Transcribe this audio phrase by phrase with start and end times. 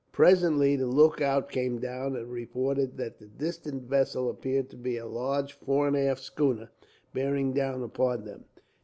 [0.11, 5.05] Presently the lookout came down, and reported that the distant vessel appeared to be a
[5.05, 6.71] large fore and aft schooner,
[7.13, 8.45] bearing down upon them.